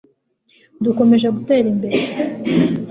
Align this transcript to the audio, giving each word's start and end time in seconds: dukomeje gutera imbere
dukomeje 0.83 1.27
gutera 1.35 1.67
imbere 1.73 1.99